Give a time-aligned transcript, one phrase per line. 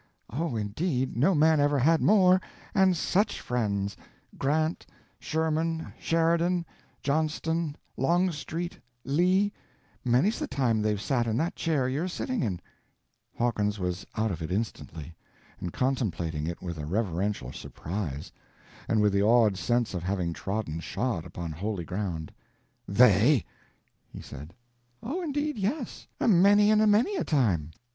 [0.31, 2.41] —oh, indeed, no man ever had more;
[2.73, 3.95] and such friends:
[4.35, 4.83] Grant,
[5.19, 6.65] Sherman, Sheridan,
[7.03, 12.59] Johnston, Longstreet, Lee—many's the time they've sat in that chair you're sitting in—"
[13.37, 15.13] Hawkins was out of it instantly,
[15.59, 18.31] and contemplating it with a reverential surprise,
[18.87, 22.33] and with the awed sense of having trodden shod upon holy ground—
[22.87, 23.45] "They!"
[24.11, 24.55] he said.
[25.03, 27.69] "Oh, indeed, yes, a many and a many a time."